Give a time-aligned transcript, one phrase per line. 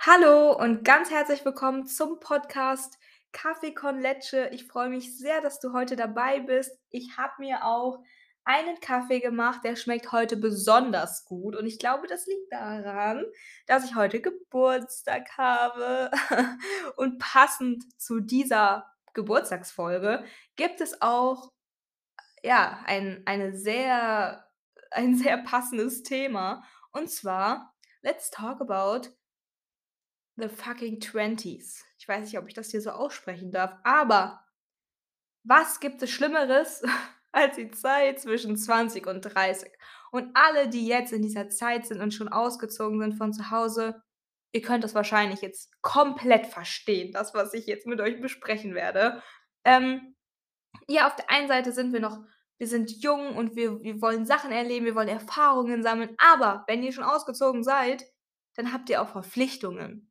[0.00, 2.98] Hallo und ganz herzlich willkommen zum Podcast
[3.32, 4.48] Kaffee con Leche.
[4.52, 6.70] Ich freue mich sehr, dass du heute dabei bist.
[6.90, 7.98] Ich habe mir auch
[8.44, 13.24] einen Kaffee gemacht, der schmeckt heute besonders gut und ich glaube, das liegt daran,
[13.66, 16.12] dass ich heute Geburtstag habe.
[16.96, 20.24] Und passend zu dieser Geburtstagsfolge
[20.54, 21.50] gibt es auch,
[22.44, 24.46] ja, ein eine sehr
[24.92, 26.62] ein sehr passendes Thema
[26.92, 29.17] und zwar let's talk about
[30.38, 31.84] the fucking Twenties.
[31.98, 34.44] Ich weiß nicht, ob ich das hier so aussprechen darf, aber
[35.44, 36.82] was gibt es Schlimmeres
[37.32, 39.70] als die Zeit zwischen 20 und 30?
[40.10, 44.02] Und alle, die jetzt in dieser Zeit sind und schon ausgezogen sind von zu Hause,
[44.52, 49.22] ihr könnt das wahrscheinlich jetzt komplett verstehen, das, was ich jetzt mit euch besprechen werde.
[49.64, 50.14] Ähm,
[50.88, 52.20] ja, auf der einen Seite sind wir noch
[52.60, 56.82] wir sind jung und wir wir wollen Sachen erleben, wir wollen Erfahrungen sammeln, aber wenn
[56.82, 58.04] ihr schon ausgezogen seid,
[58.56, 60.07] dann habt ihr auch Verpflichtungen.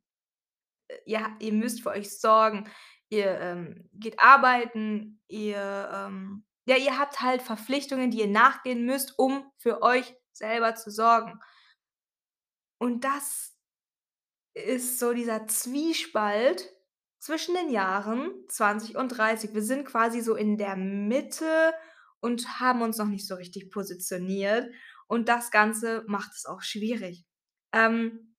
[1.05, 2.69] Ja, ihr müsst für euch sorgen.
[3.09, 9.17] Ihr, ähm, geht arbeiten, ihr, ähm ja, ihr habt halt Verpflichtungen, die ihr nachgehen müsst,
[9.17, 11.39] um für euch selber zu sorgen.
[12.77, 13.55] Und das
[14.53, 16.69] ist so dieser Zwiespalt
[17.19, 19.53] zwischen den Jahren 20 und 30.
[19.53, 21.73] Wir sind quasi so in der Mitte
[22.19, 24.69] und haben uns noch nicht so richtig positioniert
[25.07, 27.25] und das Ganze macht es auch schwierig.
[27.73, 28.35] Ähm,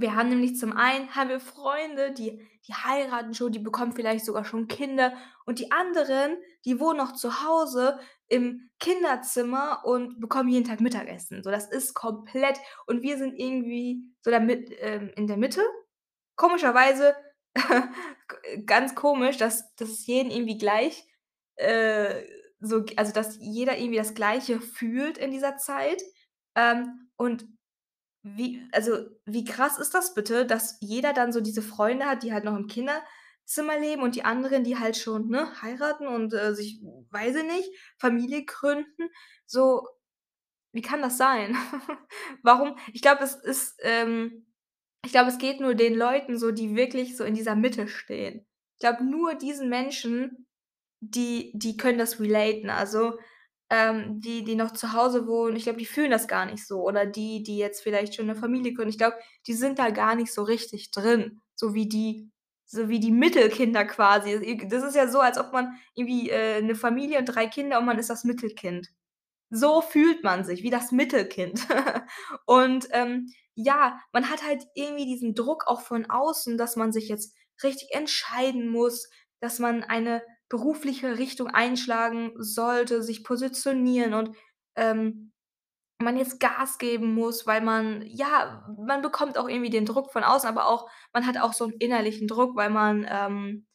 [0.00, 4.24] wir haben nämlich zum einen haben wir Freunde, die die heiraten schon, die bekommen vielleicht
[4.24, 5.12] sogar schon Kinder
[5.44, 11.42] und die anderen, die wohnen noch zu Hause im Kinderzimmer und bekommen jeden Tag Mittagessen.
[11.42, 15.62] So, das ist komplett und wir sind irgendwie so da mit ähm, in der Mitte.
[16.36, 17.14] Komischerweise
[18.66, 21.06] ganz komisch, dass dass es jeden irgendwie gleich,
[21.56, 22.24] äh,
[22.60, 26.02] so also, dass jeder irgendwie das Gleiche fühlt in dieser Zeit.
[26.56, 27.46] Ähm, und
[28.24, 32.32] wie also, wie krass ist das bitte, dass jeder dann so diese Freunde hat, die
[32.32, 36.54] halt noch im Kinderzimmer leben und die anderen, die halt schon, ne, heiraten und, äh,
[36.54, 39.10] sich weiß ich nicht, Familie gründen.
[39.46, 39.86] So,
[40.72, 41.56] wie kann das sein?
[42.42, 42.76] Warum?
[42.92, 44.46] Ich glaube, es ist, ähm
[45.04, 48.46] ich glaube, es geht nur den Leuten so, die wirklich so in dieser Mitte stehen.
[48.76, 50.46] Ich glaube, nur diesen Menschen,
[51.00, 52.70] die die können das relaten.
[52.70, 53.18] Also,
[53.70, 56.82] ähm, die, die noch zu Hause wohnen, ich glaube, die fühlen das gar nicht so.
[56.82, 58.90] Oder die, die jetzt vielleicht schon 'ne Familie gründen.
[58.90, 59.16] Ich glaube,
[59.46, 62.30] die sind da gar nicht so richtig drin, so wie die
[62.66, 64.32] so wie die Mittelkinder quasi.
[64.34, 67.78] I das ist ja so, als ob man irgendwie, äh, 'ne Familie und 3 Kinder
[67.78, 68.88] und man ist das Mittelkind.
[69.50, 71.66] So fühlt man sich, wie das Mittelkind.
[72.46, 77.08] Und, ähm, ja, man hat halt irgendwie diesen Druck auch von außen, dass man sich
[77.08, 79.08] jetzt richtig entscheiden muss,
[79.40, 80.22] dass man eine
[80.54, 84.36] berufliche Richtung einschlagen sollte, sich positionieren und,
[84.76, 85.32] ähm,
[86.00, 90.24] man jetzt Gas geben muss, weil man ja, man bekommt auch irgendwie den Druck von
[90.24, 93.66] außen, aber auch man hat auch so 'n innerlichen Druck, weil man, ähm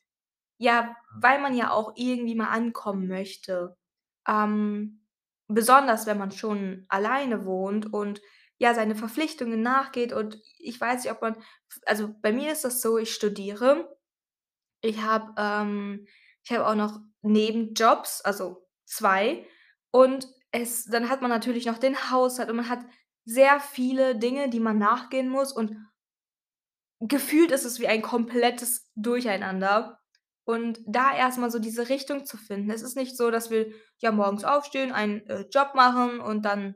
[0.59, 3.77] ja, weil man ja auch irgendwie mal ankommen möchte.
[4.27, 5.03] Ähm,
[5.49, 8.21] besonders wenn man schon alleine wohnt und,
[8.59, 11.37] ja, seine Verpflichtungen nachgeht und ich weiß nicht, ob man
[11.87, 13.97] also, bei mir ist das so, ich studiere.
[14.83, 16.07] Ich habe, ähm
[16.43, 19.45] ich habe auch noch Nebenjobs, also 2
[19.91, 22.79] und es dann hat man natürlich noch den Haushalt und man hat
[23.25, 25.75] sehr viele Dinge, die man nachgehen muss und
[26.99, 29.99] gefühlt ist es wie ein komplettes Durcheinander.
[30.45, 32.71] Und da erst mal so diese Richtung zu finden.
[32.71, 36.75] Es ist nicht so, dass wir, ja, morgens aufstehen, einen, äh, Job machen und dann,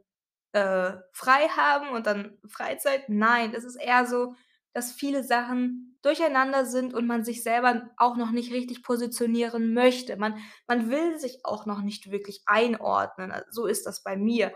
[0.52, 3.10] äh, frei haben und dann Freizeit.
[3.10, 4.36] Nein, es ist eher so,
[4.74, 10.18] dass viele Sachen durcheinander sind und man sich selber auch noch nicht richtig positionieren möchte.
[10.18, 13.32] Man man will sich auch noch nicht wirklich einordnen.
[13.32, 14.54] A so ist das bei mir.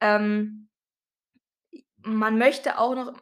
[0.00, 0.68] Ähm
[2.02, 3.12] man möchte auch noch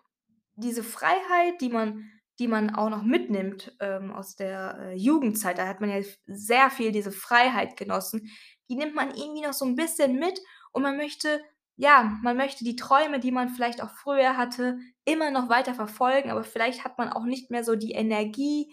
[0.57, 5.69] diese Freiheit, die man die man auch noch mitnimmt, ähm, aus der, äh, Jugendzeit, da
[5.69, 8.31] hat man ja sehr viel diese Freiheit genossen,
[8.71, 10.41] die nimmt man irgendwie noch so 'n bisschen mit
[10.73, 11.41] und man möchte
[11.77, 16.31] ja, man möchte die Träume, die man vielleicht auch früher hatte, immer noch weiter verfolgen,
[16.31, 18.73] aber vielleicht hat man auch nicht mehr so die Energie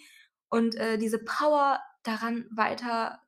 [0.49, 3.21] und, äh, diese Power daran weiter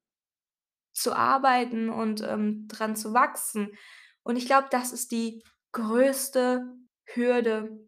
[0.94, 3.71] zu arbeiten und, ähm, dran zu wachsen.
[4.23, 6.65] Und ich glaube, das ist die größte
[7.06, 7.79] Hürde,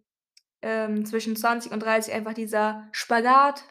[0.61, 3.65] ähm, zwischen 20 und 30, einfach dieser Spagat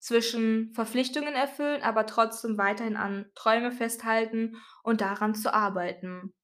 [0.00, 6.34] zwischen Verpflichtungen erfüllen, aber trotzdem weiterhin an Träume festhalten und daran zu arbeiten.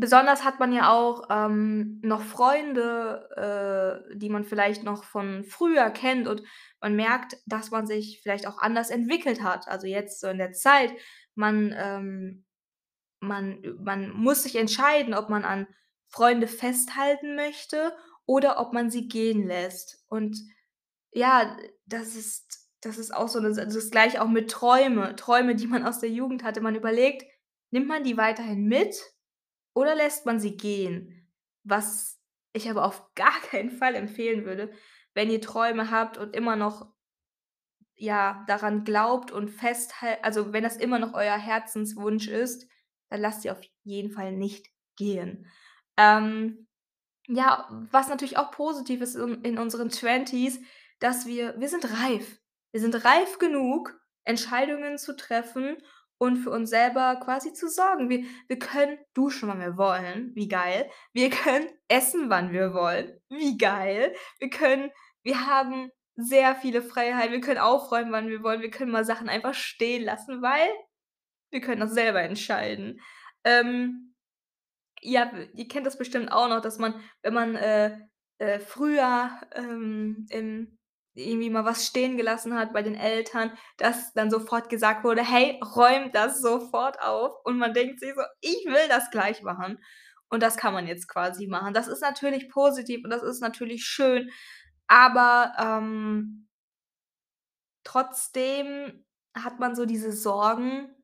[0.00, 5.90] Besonders hat man ja auch, ähm, noch Freunde, äh, die man vielleicht noch von früher
[5.90, 6.42] kennt und
[6.80, 9.68] man merkt, dass man sich vielleicht auch anders entwickelt hat.
[9.68, 10.94] Also, jetzt so in der Zeit,
[11.34, 12.44] man, ähm
[13.20, 15.66] man man muss sich entscheiden, ob man an
[16.08, 17.92] Freunde festhalten möchte
[18.26, 20.04] oder ob man sie gehen lässt.
[20.08, 20.38] Und
[21.12, 21.56] ja,
[21.86, 25.56] das ist das ist auch so 'ne Sa das ist gleich auch mit Träume Träume,
[25.56, 26.60] die man aus der Jugend hatte.
[26.62, 27.24] Man überlegt,
[27.72, 28.96] nimmt man die weiterhin mit
[29.80, 31.26] oder lässt man sie gehen?
[31.64, 32.20] Was
[32.52, 34.70] ich aber auf gar keinen Fall empfehlen würde,
[35.14, 36.92] wenn ihr Träume habt und immer noch
[37.96, 42.66] ja, daran glaubt und festhal also, wenn das immer noch euer Herzenswunsch ist,
[43.10, 45.46] dann lasst sie auf jeden Fall nicht gehen.
[45.98, 46.66] Ähm,
[47.26, 50.60] ja, was natürlich auch positiv ist in in unseren Twenties,
[50.98, 52.40] dass wir wir sind reif.
[52.72, 55.76] Wir sind reif genug, Entscheidungen zu treffen
[56.20, 58.10] und für uns selber quasi zu sorgen.
[58.10, 60.90] Wir wir können duschen, wann wir wollen, wie geil.
[61.12, 64.14] Wir können essen, wann wir wollen, wie geil.
[64.38, 64.90] Wir können
[65.22, 67.32] wir haben sehr viele Freiheiten.
[67.32, 68.60] Wir können aufräumen, wann wir wollen.
[68.60, 70.68] Wir können mal Sachen einfach stehen lassen, weil
[71.50, 73.00] wir können das selber entscheiden.
[73.44, 74.14] Ähm,
[75.00, 77.98] ja, ihr kennt das bestimmt auch noch, dass man, wenn man, äh,
[78.38, 80.78] äh, früher, ähm, im
[81.14, 85.60] irgendwie mal was stehen gelassen hat bei den Eltern, dass dann sofort gesagt wurde: „Hey,
[85.76, 89.78] räum das sofort auf.“ Und man denkt sich so: „Ich will das gleich machen.“
[90.28, 91.74] Und das kann man jetzt quasi machen.
[91.74, 94.30] Das ist natürlich positiv und das ist natürlich schön,
[94.88, 96.46] aber, ähm
[97.84, 99.04] trotzdem
[99.34, 100.94] hat man so diese Sorgen,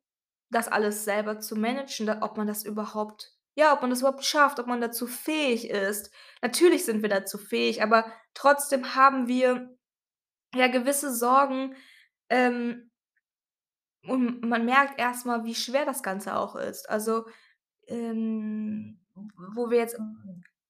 [0.51, 4.61] das alles selber zu managen, ob man das überhaupt ja, ob man das überhaupt schafft,
[4.61, 6.13] ob man dazu fähig ist.
[6.43, 9.76] Natürlich sind wir dazu fähig, aber trotzdem haben wir
[10.55, 11.75] ja gewisse Sorgen,
[12.31, 12.91] ähm
[14.07, 16.89] und man merkt erst mal, wie schwer das Ganze auch ist.
[16.89, 17.27] Also,
[17.89, 19.01] ähm,
[19.55, 19.99] wo wir jetzt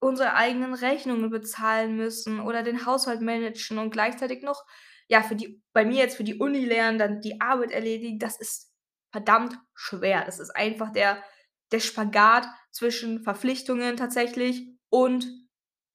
[0.00, 4.64] unsere eigenen Rechnungen bezahlen müssen oder den Haushalt managen und gleichzeitig noch,
[5.08, 8.40] ja, für die bei mir jetzt für die Uni lernen, dann die Arbeit erledigen, das
[8.40, 8.72] ist
[9.12, 10.24] verdammt schwer.
[10.24, 11.22] Das ist einfach der
[11.72, 15.26] der Spagat zwischen Verpflichtungen tatsächlich und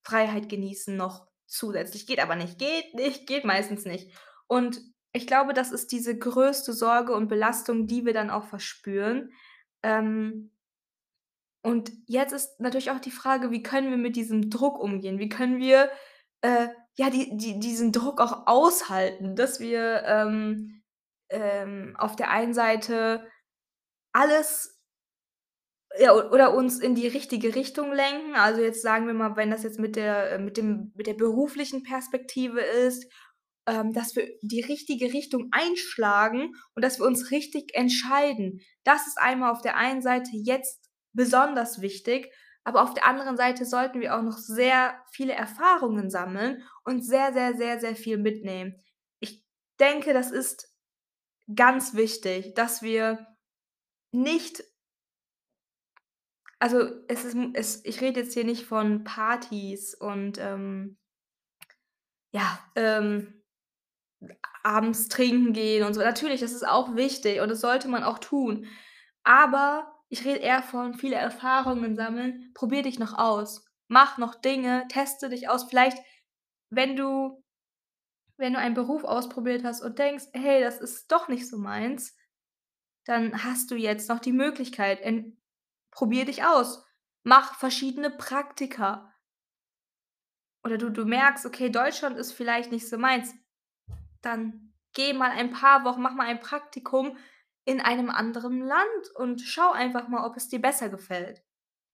[0.03, 2.07] Freiheit genießen noch zusätzlich.
[2.07, 4.11] Geht aber nicht, geht nicht, geht meistens nicht.
[4.47, 4.81] Und
[5.13, 9.31] ich glaube, das ist diese größte Sorge und Belastung, die wir dann auch verspüren.
[9.83, 10.51] Ähm
[11.63, 15.19] und jetzt ist natürlich auch die Frage, wie können wir mit diesem Druck umgehen?
[15.19, 15.91] Wie können wir,
[16.41, 20.81] äh, ja, die die diesen Druck auch aushalten, dass wir, ähm,
[21.29, 23.27] ähm, auf der einen Seite
[24.13, 24.80] alles
[25.99, 28.35] ja, oder uns in die richtige Richtung lenken.
[28.35, 31.13] Also, jetzt sagen wir mal, wenn das jetzt mit der äh, mit dem mit der
[31.15, 33.05] beruflichen Perspektive ist,
[33.67, 38.61] ähm, dass wir die richtige Richtung einschlagen und dass wir uns richtig entscheiden.
[38.83, 42.31] Das ist einmal auf der einen Seite jetzt besonders wichtig,
[42.63, 47.33] aber auf der anderen Seite sollten wir auch noch sehr viele Erfahrungen sammeln und sehr,
[47.33, 48.75] sehr, sehr, sehr viel mitnehmen.
[49.19, 49.43] Ich
[49.79, 50.67] denke, das ist
[51.53, 53.27] ganz wichtig, dass wir
[54.11, 54.63] nicht
[56.61, 60.97] also, es ist es ich rede jetzt hier nicht von Partys und, ähm
[62.33, 63.33] ja, ähm,
[64.63, 66.01] abends trinken gehen und so.
[66.01, 68.67] Natürlich, das ist auch wichtig und das sollte man auch tun.
[69.23, 72.51] Aber ich rede eher von viele Erfahrungen sammeln.
[72.53, 73.65] Probier dich noch aus.
[73.87, 75.65] Mach noch Dinge, teste dich aus.
[75.69, 75.97] Vielleicht,
[76.69, 77.43] wenn du
[78.37, 82.15] wenn du einen Beruf ausprobiert hast und denkst: „Hey, das ist doch nicht so meins“,
[83.05, 85.01] dann hast du jetzt noch die Möglichkeit.
[85.91, 86.85] Probier dich aus.
[87.23, 89.13] Mach verschiedene Praktika.
[90.63, 93.33] Oder du du merkst: „Okay, Deutschland ist vielleicht nicht so meins“,
[94.21, 97.17] dann geh mal ein paar Wochen mach mal ein Praktikum
[97.65, 101.43] in einem anderen Land und schau einfach mal, ob es dir besser gefällt.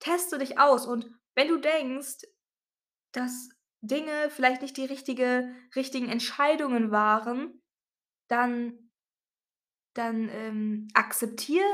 [0.00, 2.24] Teste dich aus und wenn du denkst,
[3.12, 3.50] dass
[3.82, 7.62] Dinge vielleicht nicht die richtige richtigen Entscheidungen waren,
[8.28, 8.90] dann
[9.96, 11.64] dann, ähm, akzeptiere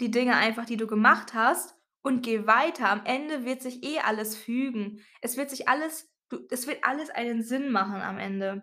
[0.00, 2.88] die Dinge einfach, die du gemacht hast und geh weiter.
[2.90, 5.00] Am Ende wird sich eh alles fügen.
[5.22, 8.62] Es wird sich alles du es wird alles einen Sinn machen am Ende.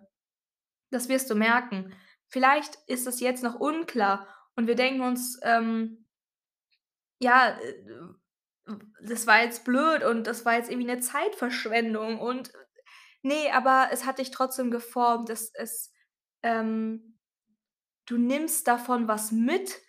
[0.90, 1.94] Das wirst du merken.
[2.28, 6.04] Vielleicht ist es jetzt noch unklar und wir denken uns, ähm
[7.22, 7.74] ja, äh,
[9.02, 12.52] das war jetzt blöd und das war jetzt irgendwie 'ne Zeitverschwendung und
[13.22, 15.30] ne, aber es hat dich trotzdem geformt.
[15.30, 15.92] Es es,
[16.42, 17.18] ähm
[18.08, 19.80] du nimmst davon was mit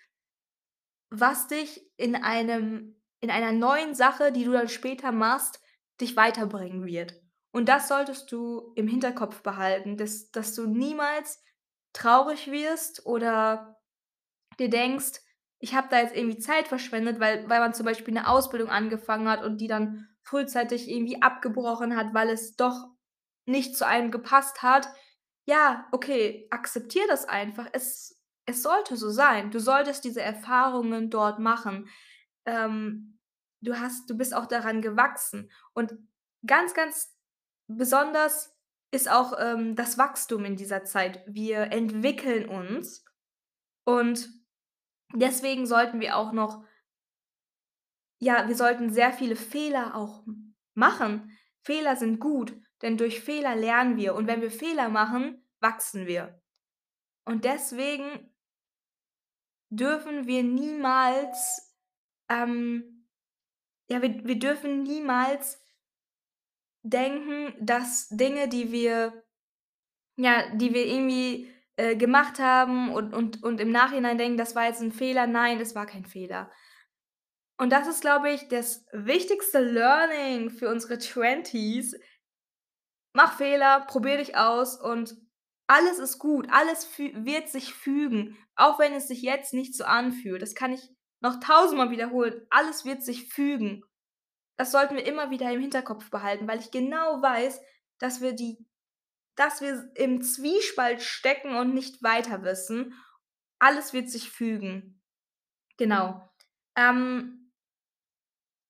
[1.12, 5.60] was dich in einem in einer neuen Sache, die du dann später machst,
[6.02, 7.16] dich weiterbringen wird.
[7.52, 11.44] Und das solltest du im Hinterkopf behalten, dass dass du niemals
[11.94, 13.78] traurig wirst oder
[14.60, 15.22] dir denkst:
[15.60, 19.30] „Ich habe da jetzt irgendwie Zeit verschwendet“, weil weil man zum Beispiel 'ne Ausbildung angefangen
[19.30, 22.88] hat und die dann frühzeitig irgendwie abgebrochen hat, weil es doch
[23.48, 24.88] nicht zu einem gepasst hat.
[25.48, 27.68] Ja, okay, akzeptiere das einfach.
[27.74, 28.15] Es
[28.46, 29.52] es sollte so sein.
[29.52, 31.90] Du solltest diese Erfahrungen dort machen.
[32.46, 33.20] Ähm,
[33.62, 35.94] du hast du bist auch daran gewachsen und
[36.46, 37.16] ganz, ganz
[37.68, 38.56] besonders
[38.92, 41.24] ist auch, ähm, das Wachstum in dieser Zeit.
[41.28, 43.04] Wir entwickeln uns
[43.84, 44.30] und
[45.14, 46.64] deswegen sollten wir auch noch
[48.20, 50.24] ja, wir sollten sehr viele Fehler auch
[50.74, 51.38] machen.
[51.62, 56.42] Fehler sind gut, denn durch Fehler lernen wir und wenn wir Fehler machen, wachsen wir.
[57.26, 58.35] Und deswegen
[59.72, 61.74] dürfen wir niemals,
[62.30, 62.92] ähm
[63.90, 65.60] ja, wir wir dürfen niemals
[66.84, 69.24] denken, dass Dinge, die wir
[70.18, 74.66] ja, die wir irgendwie, äh, gemacht haben und und und im Nachhinein denken, das war
[74.68, 75.28] jetzt 'n Fehler.
[75.28, 76.52] Nein, es war kein Fehler.
[77.60, 81.96] Und das ist, glaube ich, das wichtigste Learning für unsere Twenties.
[83.16, 85.16] Mach Fehler, probier dich aus und
[85.68, 86.48] alles ist gut.
[86.52, 90.42] Alles wird sich fügen, auch wenn es sich jetzt nicht so anfühlt.
[90.42, 90.90] Das kann ich
[91.22, 92.46] noch tausendmal wiederholen.
[92.50, 93.84] Alles wird sich fügen.
[94.58, 97.62] Das sollten wir immer wieder im Hinterkopf behalten, weil ich genau weiß,
[98.00, 98.58] dass wir die
[99.38, 102.94] dass wir im Zwiespalt stecken und nicht weiter wissen.
[103.60, 105.02] Alles wird sich fügen.
[105.78, 106.30] Genau.
[106.78, 107.52] Ähm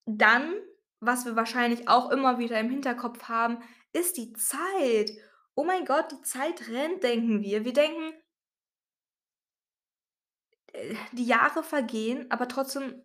[0.07, 0.53] dann,
[0.99, 5.11] was wir wahrscheinlich auch immer wieder im Hinterkopf haben, ist die Zeit.
[5.57, 7.65] Oh mein Gott, die Zeit rennt, denken wir.
[7.65, 8.13] Wir denken
[10.73, 13.01] äh, die Jahre vergehen, aber trotzdem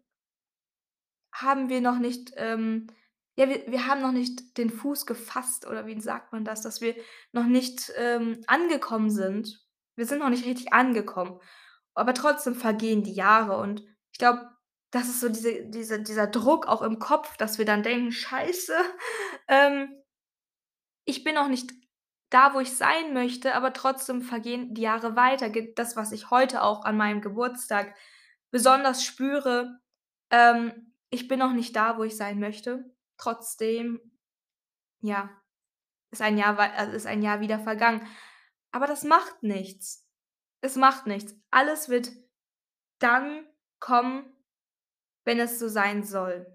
[1.33, 2.87] haben wir noch nicht, ähm
[3.37, 6.81] ja, wir wir haben noch nicht den Fuß gefasst oder wie sagt man das, dass
[6.83, 6.95] wir
[7.33, 9.65] noch nicht, ähm, angekommen sind.
[9.97, 11.41] Wir sind noch nicht richtig angekommen,
[11.95, 14.51] aber trotzdem vergehen die Jahre und ich glaube,
[14.91, 18.75] das ist so diese diese dieser Druck auch im Kopf, dass wir dann denken: „Scheiße,
[19.49, 19.89] ähm“
[21.05, 21.73] „ich bin noch nicht
[22.31, 25.51] da, wo ich sein möchte“, aber trotzdem vergehen die Jahre weiter.
[25.75, 27.95] Das, was ich heute auch an meinem Geburtstag
[28.51, 29.81] besonders spüre,
[30.31, 32.85] ähm, ich bin noch nicht da, wo ich sein möchte.
[33.17, 34.01] Trotzdem,
[35.01, 35.29] ja,
[36.11, 38.07] ist ein Jahr also, ist ein Jahr wieder vergangen.
[38.73, 40.07] Aber das macht nichts.
[40.61, 41.35] Es macht nichts.
[41.51, 42.13] Alles wird
[43.01, 43.47] dann
[43.81, 44.33] kommen,
[45.25, 46.47] wenn es so sein soll.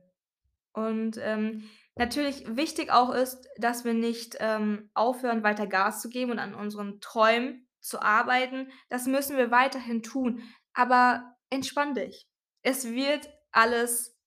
[0.72, 6.31] Und, ähm, natürlich wichtig auch ist, dass wir nicht, ähm, aufhören, weiter Gas zu geben
[6.31, 8.71] und an unseren Träumen zu arbeiten.
[8.89, 12.27] Das müssen wir weiterhin tun, aber entspann dich.
[12.61, 14.17] Es wird alles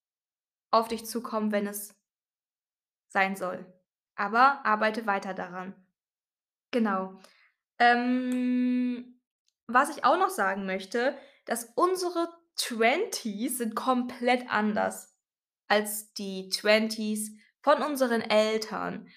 [0.71, 1.95] auf dich zukommen, wenn es
[3.09, 3.65] sein soll.
[4.15, 5.75] Aber arbeite weiter daran.
[6.71, 7.19] Genau.
[7.79, 9.19] Ähm,
[9.67, 15.15] was ich auch noch sagen möchte, dass unsere Twenties sind komplett anders
[15.67, 17.31] als die Twenties
[17.61, 19.07] von unseren Eltern.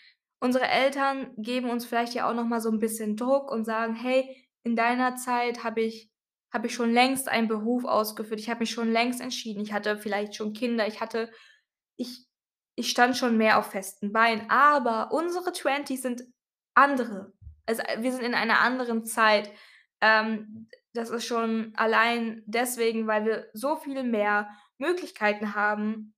[0.41, 3.95] Unsere Eltern geben uns vielleicht ja auch noch mal so 'n bisschen Druck und sagen:
[3.95, 6.11] „Hey, in deiner Zeit habe ich
[6.53, 8.39] habe ich schon längst einen Beruf ausgeführt.
[8.41, 9.63] Ich habe mich schon längst entschieden.
[9.63, 10.87] Ich hatte vielleicht schon Kinder.
[10.87, 11.31] Ich hatte
[11.97, 12.27] ich
[12.77, 16.23] ich stand schon mehr auf festen Beinen.“ Aber unsere Twenties sind
[16.75, 17.33] andere.
[17.67, 19.53] Also, äh, wir sind in einer anderen Zeit.
[20.01, 26.15] Ähm, das ist schon allein deswegen, weil wir so viel mehr Möglichkeiten haben,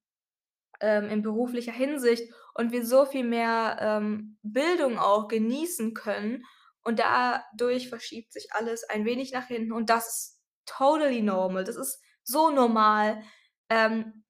[0.84, 6.44] ähm, in beruflicher Hinsicht und wir so viel mehr, ähm, Bildung auch genießen können
[6.84, 11.64] und dadurch verschiebt sich alles ein wenig nach hinten und das ist totally normal.
[11.64, 13.22] Das ist so normal,
[13.70, 14.24] ähm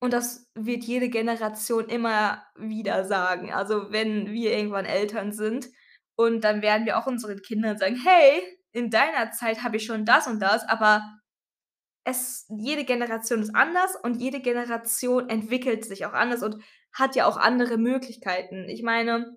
[0.00, 3.52] und das wird jede Generation immer wieder sagen.
[3.52, 5.68] Also, wenn wir irgendwann Eltern sind
[6.16, 8.42] und dann werden wir auch unseren Kindern sagen: „Hey,
[8.72, 11.02] in deiner Zeit habe ich schon das und das“, aber
[12.04, 16.56] es jede Generation ist anders und jede Generation entwickelt sich auch anders und
[16.92, 18.68] hat ja auch andere Möglichkeiten.
[18.68, 19.36] Ich meine,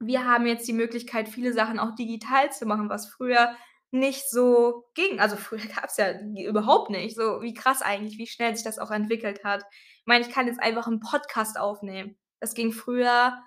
[0.00, 3.56] wir haben jetzt die Möglichkeit, viele Sachen auch digital zu machen, was früher
[3.90, 5.20] nicht so ging.
[5.20, 6.12] Also, früher gab's ja
[6.46, 7.16] überhaupt nicht.
[7.16, 9.64] So, wie krass eigentlich, wie schnell sich das auch entwickelt hat.
[10.00, 12.16] Ich meine, ich kann jetzt einfach 'n Podcast aufnehmen.
[12.40, 13.38] Das ging früher,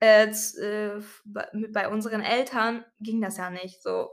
[0.00, 4.10] äh, äh, bei unseren Eltern ging das ja nicht so.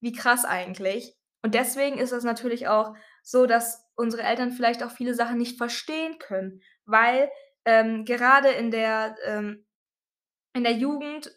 [0.00, 1.16] Wie krass eigentlich.
[1.42, 5.58] Und deswegen ist es natürlich auch so, dass unsere Eltern vielleicht auch viele Sachen nicht
[5.58, 7.30] verstehen können, weil,
[7.64, 9.66] ähm, gerade in der ähm,
[10.54, 11.32] in der Jugend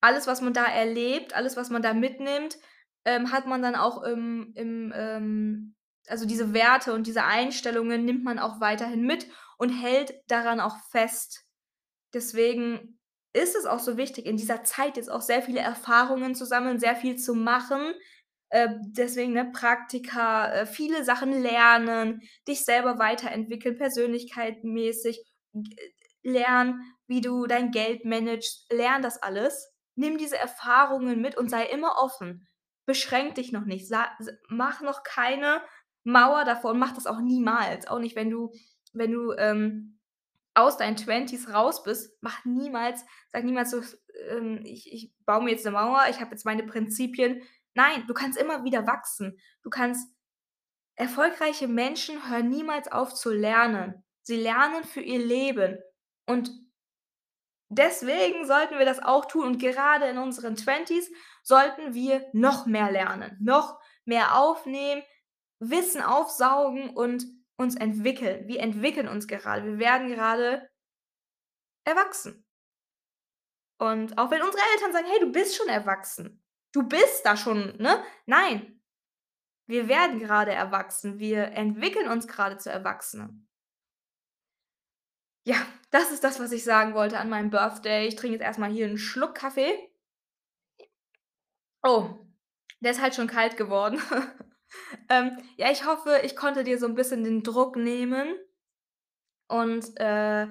[0.00, 2.58] alles, was man da erlebt, alles, was man da mitnimmt,
[3.04, 5.74] ähm, hat man dann auch im im, ähm
[6.08, 10.76] also, diese Werte und diese Einstellungen nimmt man auch weiterhin mit und hält daran auch
[10.90, 11.44] fest.
[12.14, 12.98] Deswegen
[13.32, 16.80] ist es auch so wichtig, in dieser Zeit jetzt auch sehr viele Erfahrungen zu sammeln,
[16.80, 17.94] sehr viel zu machen.
[18.52, 25.90] Äh, deswegen, ne, Praktika, äh, viele Sachen lernen, dich selber weiterentwickeln, persönlichkeitenmäßig, g äh,
[26.30, 28.70] lernen, wie du dein Geld managst.
[28.70, 29.72] Lerne das alles.
[29.96, 32.46] Nimm diese Erfahrungen mit und sei immer offen.
[32.86, 33.88] Beschränke dich noch nicht.
[33.88, 34.06] Sa
[34.48, 35.62] mach noch keine
[36.04, 37.86] Mauer davor und mach das auch niemals.
[37.88, 38.52] Auch nicht, wenn du
[38.92, 39.98] wenn du, ähm
[40.54, 43.82] aus deinen Twenties raus bist, mach niemals sag niemals so,
[44.30, 47.42] ähm: „Ich ich baue mir jetzt 'ne Mauer, ich habe jetzt meine Prinzipien.“
[47.74, 49.38] Nein, du kannst immer wieder wachsen.
[49.62, 50.08] Du kannst
[50.96, 54.04] erfolgreiche Menschen hören niemals auf zu lernen.
[54.22, 55.78] Sie lernen für ihr Leben
[56.26, 56.50] und
[57.68, 61.10] deswegen sollten wir das auch tun und gerade in unseren Twenties
[61.42, 65.02] sollten wir noch mehr lernen, noch mehr aufnehmen,
[65.58, 67.24] Wissen aufsaugen und
[67.56, 68.48] uns entwickeln.
[68.48, 69.64] Wir entwickeln uns gerade.
[69.64, 70.68] Wir werden gerade
[71.84, 72.44] erwachsen.
[73.78, 76.41] Und auch wenn unsere Eltern sagen: „Hey, du bist schon erwachsen.
[76.74, 78.02] Du bist da schon“, ne?
[78.26, 78.80] Nein.
[79.68, 81.18] Wir werden gerade erwachsen.
[81.20, 83.46] Wir entwickeln uns gerade zu Erwachsenen.
[85.46, 85.56] Ja,
[85.90, 88.06] das ist das, was ich sagen wollte an meinem Birthday.
[88.06, 89.72] Ich trinke jetzt erst mal hier 'n Schluck Kaffee.
[91.84, 92.10] Oh,
[92.80, 94.00] der ist halt schon kalt geworden.
[95.10, 98.34] Ähm, ja, ich hoffe, ich konnte dir so 'n bisschen den Druck nehmen.
[99.50, 100.46] Und, äh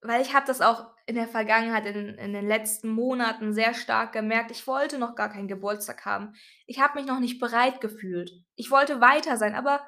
[0.00, 4.12] weil ich habe das auch in der Vergangenheit in in den letzten Monaten sehr stark
[4.12, 6.34] gemerkt, ich wollte noch gar keinen Geburtstag haben.
[6.66, 8.30] Ich habe mich noch nicht bereit gefühlt.
[8.56, 9.80] Ich wollte weiter sein, aber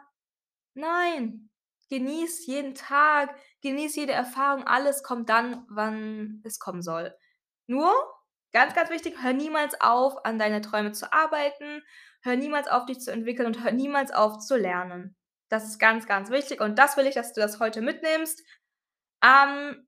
[0.73, 1.51] nein,
[1.91, 4.65] genieß jeden Tag, genieß jede Erfahrung.
[4.65, 7.15] Alles kommt dann, wann es kommen soll.
[7.67, 7.93] Nur,
[8.53, 11.83] ganz, ganz wichtig, hör niemals auf, an deine Träume zu arbeiten.
[12.23, 15.17] Hör niemals auf, dich zu entwickeln und hör niemals auf zu lernen.
[15.51, 18.43] Das ist ganz, ganz wichtig und das will ich, dass du das heute mitnimmst.
[19.23, 19.87] Ähm,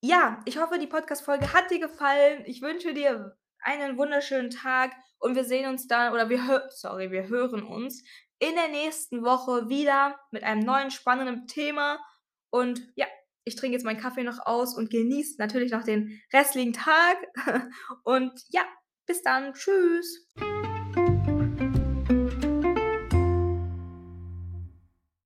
[0.00, 2.44] ja, ich hoffe, die Podcast-Folge hat dir gefallen.
[2.46, 7.28] Ich wünsche dir einen wunderschönen Tag und wir sehen uns dann oder wir sorry, wir
[7.28, 8.02] hören uns
[8.38, 11.98] in der nächsten Woche wieder mit einem neuen spannenden Thema.
[12.50, 13.06] Und ja,
[13.44, 17.16] ich trinke jetzt meinen Kaffee noch aus und genieße natürlich noch den restlichen Tag.
[18.04, 18.62] Und ja,
[19.06, 19.54] bis dann.
[19.54, 20.28] Tschüss.